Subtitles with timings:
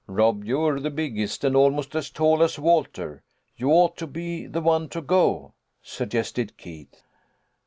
[0.07, 3.21] "Rob, you're the biggest, and almost as tall as Walter.
[3.55, 7.03] You ought to be the one to go," suggested Keith.